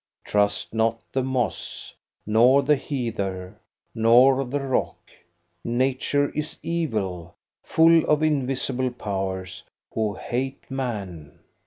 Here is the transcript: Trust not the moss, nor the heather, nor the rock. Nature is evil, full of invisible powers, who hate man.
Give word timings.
Trust 0.25 0.73
not 0.73 0.99
the 1.11 1.21
moss, 1.21 1.93
nor 2.25 2.63
the 2.63 2.75
heather, 2.75 3.59
nor 3.93 4.43
the 4.45 4.59
rock. 4.59 5.11
Nature 5.63 6.29
is 6.31 6.57
evil, 6.63 7.35
full 7.63 8.03
of 8.05 8.23
invisible 8.23 8.89
powers, 8.89 9.61
who 9.93 10.15
hate 10.15 10.71
man. 10.71 11.37